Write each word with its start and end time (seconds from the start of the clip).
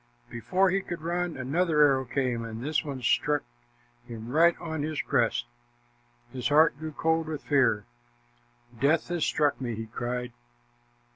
Before 0.31 0.71
he 0.71 0.81
could 0.81 1.01
run, 1.03 1.37
another 1.37 1.81
arrow 1.83 2.05
came, 2.05 2.43
and 2.43 2.63
this 2.63 2.83
one 2.83 3.03
struck 3.03 3.43
him 4.07 4.29
right 4.29 4.57
on 4.59 4.81
his 4.81 4.99
crest. 4.99 5.45
His 6.33 6.47
heart 6.49 6.75
grew 6.79 6.91
cold 6.93 7.27
with 7.27 7.43
fear. 7.43 7.85
"Death 8.79 9.09
has 9.09 9.23
struck 9.23 9.61
me," 9.61 9.75
he 9.75 9.85
cried. 9.85 10.33